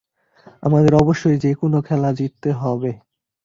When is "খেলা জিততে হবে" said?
1.81-2.91